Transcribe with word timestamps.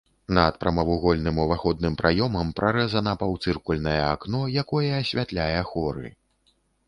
Над 0.35 0.55
прамавугольным 0.61 1.41
уваходным 1.43 1.97
праёмам 2.01 2.47
прарэзана 2.61 3.13
паўцыркульнае 3.21 3.99
акно, 4.13 4.41
якое 4.65 4.89
асвятляе 5.03 5.61
хоры. 5.73 6.07